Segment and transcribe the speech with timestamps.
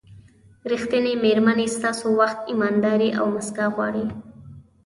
[0.71, 4.05] ریښتینې مېرمنې ستاسو وخت، ایمانداري او موسکا غواړي.